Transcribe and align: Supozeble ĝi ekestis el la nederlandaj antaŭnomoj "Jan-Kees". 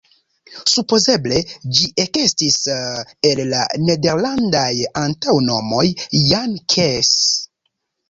Supozeble 0.69 1.41
ĝi 1.79 1.89
ekestis 2.05 2.57
el 3.31 3.43
la 3.53 3.61
nederlandaj 3.85 4.67
antaŭnomoj 5.05 5.87
"Jan-Kees". 6.35 7.17